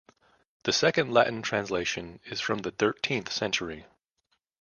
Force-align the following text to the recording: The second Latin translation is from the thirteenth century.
The 0.63 0.73
second 0.73 1.13
Latin 1.13 1.43
translation 1.43 2.21
is 2.25 2.41
from 2.41 2.63
the 2.63 2.71
thirteenth 2.71 3.31
century. 3.31 3.85